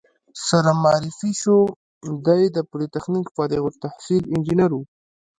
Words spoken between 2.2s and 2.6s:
دی د